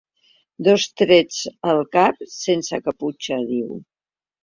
“Dos 0.67 0.85
trets 1.01 1.37
al 1.75 1.83
cap 1.99 2.27
sense 2.39 2.83
caputxa”, 2.91 3.43
diu. 3.55 3.73